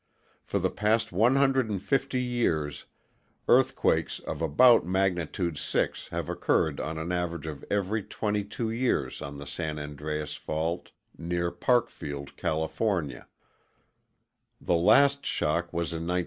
[0.43, 2.85] For the past 150 years,
[3.47, 9.45] earthquakes of about magnitude 6 have occurred an average of every 22 years on the
[9.45, 13.27] San Andreas fault near Parkfield, California.
[14.59, 16.19] The last shock was in 1966.